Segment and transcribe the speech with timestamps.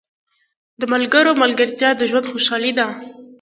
[0.79, 2.87] •د ملګري ملګرتیا د ژوند خوشحالي ده.